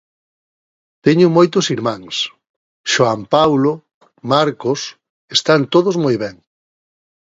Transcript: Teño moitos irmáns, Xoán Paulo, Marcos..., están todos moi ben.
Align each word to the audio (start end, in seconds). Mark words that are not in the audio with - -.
Teño 1.05 1.27
moitos 1.37 1.65
irmáns, 1.75 2.15
Xoán 2.91 3.21
Paulo, 3.35 3.71
Marcos..., 4.31 4.81
están 5.37 5.61
todos 5.73 5.95
moi 6.03 6.15
ben. 6.23 6.35